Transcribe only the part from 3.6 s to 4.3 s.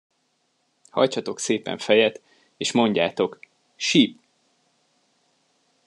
Sip!